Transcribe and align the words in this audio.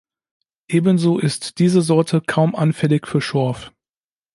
Ebenso 0.67 1.19
ist 1.19 1.59
diese 1.59 1.83
Sorte 1.83 2.21
kaum 2.25 2.55
anfällig 2.55 3.05
für 3.05 3.21
Schorf. 3.21 3.71